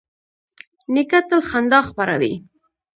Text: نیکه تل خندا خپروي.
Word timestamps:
نیکه 0.93 1.19
تل 1.27 1.41
خندا 1.49 1.79
خپروي. 1.89 2.33